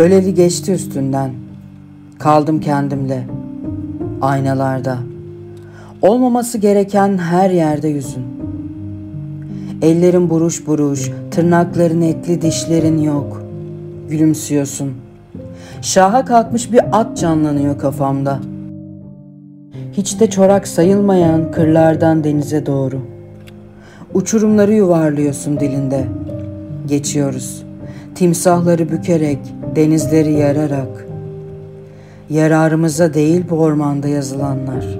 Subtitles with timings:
[0.00, 1.30] Öleli geçti üstünden.
[2.18, 3.26] Kaldım kendimle.
[4.20, 4.98] Aynalarda.
[6.02, 8.24] Olmaması gereken her yerde yüzün.
[9.82, 13.42] Ellerin buruş buruş, tırnakların etli, dişlerin yok.
[14.08, 14.92] Gülümsüyorsun.
[15.82, 18.40] Şaha kalkmış bir at canlanıyor kafamda.
[19.92, 23.00] Hiç de çorak sayılmayan kırlardan denize doğru.
[24.14, 26.04] Uçurumları yuvarlıyorsun dilinde.
[26.86, 27.62] Geçiyoruz.
[28.14, 29.38] Timsahları bükerek,
[29.80, 31.06] denizleri yararak.
[32.30, 34.98] Yararımıza değil bu ormanda yazılanlar.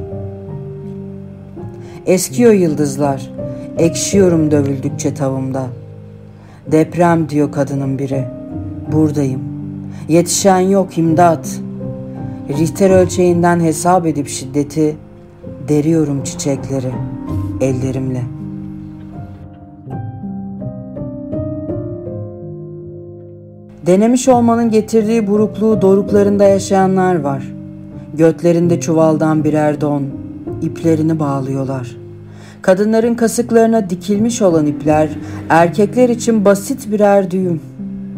[2.06, 3.30] Eskiyor yıldızlar,
[3.78, 5.66] ekşiyorum dövüldükçe tavımda.
[6.72, 8.24] Deprem diyor kadının biri.
[8.92, 9.40] Buradayım.
[10.08, 11.60] Yetişen yok imdat.
[12.58, 14.96] Richter ölçeğinden hesap edip şiddeti
[15.68, 16.92] deriyorum çiçekleri
[17.60, 18.39] ellerimle.''
[23.86, 27.52] Denemiş olmanın getirdiği burukluğu doruklarında yaşayanlar var.
[28.14, 30.04] Götlerinde çuvaldan birer don,
[30.62, 31.96] iplerini bağlıyorlar.
[32.62, 35.08] Kadınların kasıklarına dikilmiş olan ipler
[35.48, 37.60] erkekler için basit birer düğüm.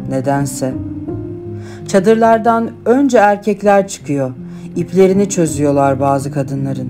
[0.09, 0.73] Nedense.
[1.87, 4.31] Çadırlardan önce erkekler çıkıyor.
[4.75, 6.89] İplerini çözüyorlar bazı kadınların.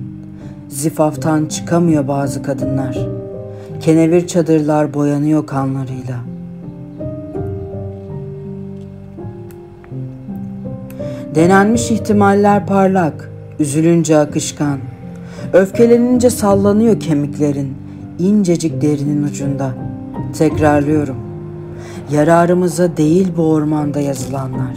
[0.69, 2.97] Zifaftan çıkamıyor bazı kadınlar.
[3.81, 6.42] Kenevir çadırlar boyanıyor kanlarıyla.''
[11.35, 14.79] Denenmiş ihtimaller parlak, üzülünce akışkan.
[15.53, 17.73] Öfkelenince sallanıyor kemiklerin,
[18.19, 19.69] incecik derinin ucunda.
[20.37, 21.15] Tekrarlıyorum.
[22.11, 24.75] Yararımıza değil bu ormanda yazılanlar.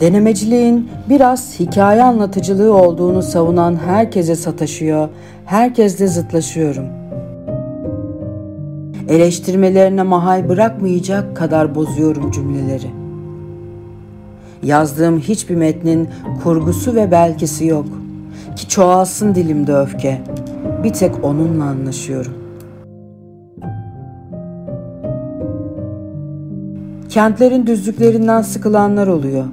[0.00, 5.08] Denemeciliğin biraz hikaye anlatıcılığı olduğunu savunan herkese sataşıyor,
[5.44, 6.84] herkesle zıtlaşıyorum.
[9.08, 13.07] Eleştirmelerine mahal bırakmayacak kadar bozuyorum cümleleri.''
[14.62, 16.08] Yazdığım hiçbir metnin
[16.42, 17.86] kurgusu ve belkisi yok.
[18.56, 20.22] Ki çoğalsın dilimde öfke.
[20.84, 22.32] Bir tek onunla anlaşıyorum.
[27.08, 29.44] Kentlerin düzlüklerinden sıkılanlar oluyor.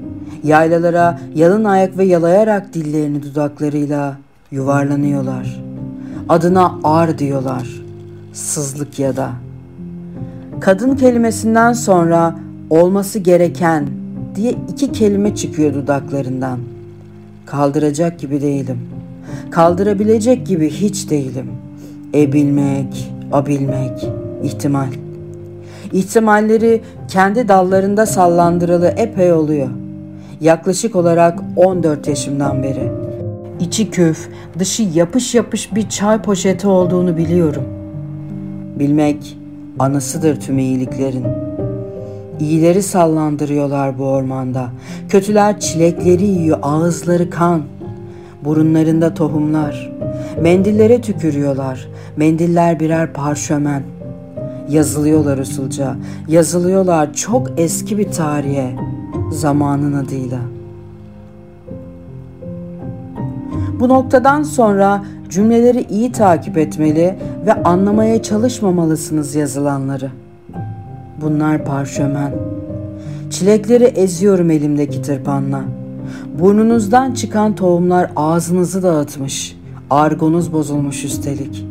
[0.44, 4.18] Yaylalara yalın ayak ve yalayarak dillerini dudaklarıyla
[4.52, 5.62] yuvarlanıyorlar.
[6.29, 7.81] Adına ar diyorlar.
[8.34, 9.29] Sızlık ya da.
[10.62, 12.35] Kadın kelimesinden sonra
[12.69, 13.88] olması gereken
[14.35, 16.59] diye iki kelime çıkıyor dudaklarından.
[17.46, 18.79] Kaldıracak gibi değilim.
[19.51, 21.51] Kaldırabilecek gibi hiç değilim.
[22.13, 24.07] E bilmek, a bilmek,
[24.44, 24.88] ihtimal.
[25.94, 29.69] İhtimalleri kendi dallarında sallandıralı epey oluyor.
[30.41, 32.91] Yaklaşık olarak 14 yaşımdan beri.
[33.59, 34.29] İçi küf,
[34.59, 37.63] dışı yapış yapış bir çay poşeti olduğunu biliyorum.
[38.79, 39.38] Bilmek
[39.79, 41.44] anasıdır tüm iyiliklerin.''
[42.40, 44.69] İyileri sallandırıyorlar bu ormanda.
[45.09, 47.62] Kötüler çilekleri yiyor, ağızları kan.
[48.46, 49.91] Burunlarında tohumlar.
[50.41, 51.88] Mendillere tükürüyorlar.
[52.18, 53.84] Mendiller birer parşömen.
[54.69, 55.96] Yazılıyorlar usulca.
[56.28, 58.75] Yazılıyorlar çok eski bir tarihe.
[59.31, 60.40] Zamanın adıyla.
[63.79, 67.16] Bu noktadan sonra cümleleri iyi takip etmeli
[67.46, 70.25] ve anlamaya çalışmamalısınız yazılanları.''
[71.22, 72.31] Bunlar parşömen.
[73.30, 75.62] Çilekleri eziyorum elimdeki tırpanla.
[76.40, 79.58] Burnunuzdan çıkan tohumlar ağzınızı dağıtmış.
[79.90, 81.66] Argonuz bozulmuş üstelik.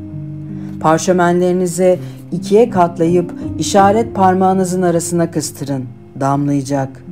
[0.80, 1.98] Parşömenlerinizi
[2.32, 5.84] ikiye katlayıp işaret parmağınızın arasına kıstırın.
[6.20, 7.04] Damlayacak.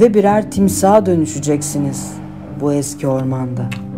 [0.00, 2.12] Ve birer timsaha dönüşeceksiniz
[2.60, 3.89] bu eski ormanda.''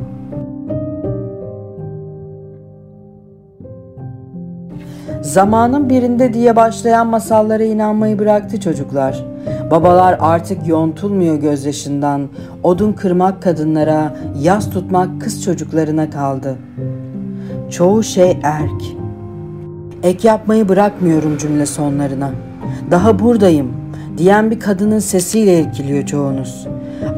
[5.22, 9.24] Zamanın birinde diye başlayan masallara inanmayı bıraktı çocuklar.
[9.70, 12.28] Babalar artık yontulmuyor gözyaşından.
[12.62, 16.56] Odun kırmak kadınlara, yas tutmak kız çocuklarına kaldı.
[17.70, 18.82] Çoğu şey erk.
[20.02, 22.30] Ek yapmayı bırakmıyorum cümle sonlarına.
[22.90, 23.72] Daha buradayım
[24.18, 26.66] diyen bir kadının sesiyle irkiliyor çoğunuz.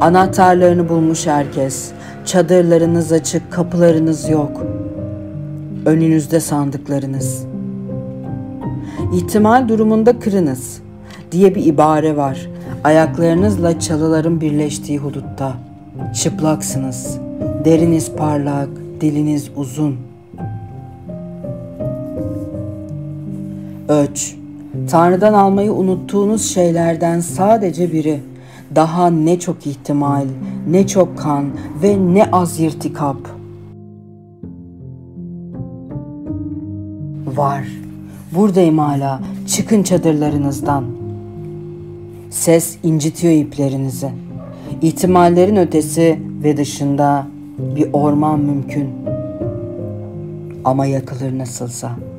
[0.01, 1.91] Anahtarlarını bulmuş herkes.
[2.25, 4.63] Çadırlarınız açık, kapılarınız yok.
[5.85, 7.54] Önünüzde sandıklarınız.''
[9.13, 10.81] İhtimal durumunda kırınız
[11.31, 12.49] diye bir ibare var.
[12.83, 15.53] Ayaklarınızla çalıların birleştiği hudutta.
[16.15, 17.17] Çıplaksınız.
[17.65, 18.69] Deriniz parlak,
[19.01, 19.97] diliniz uzun.
[23.89, 24.35] Öç.
[24.89, 28.19] Tanrı'dan almayı unuttuğunuz şeylerden sadece biri.
[28.75, 30.25] Daha ne çok ihtimal,
[30.69, 31.45] ne çok kan
[31.83, 33.17] ve ne az irtikap.
[37.35, 37.67] Var.
[38.35, 39.19] Buradayım hala.
[39.47, 40.85] Çıkın çadırlarınızdan.
[42.29, 44.09] Ses incitiyor iplerinizi.
[44.81, 47.27] İhtimallerin ötesi ve dışında
[47.57, 48.89] bir orman mümkün.
[50.65, 52.14] Ama yakılır nasılsa.''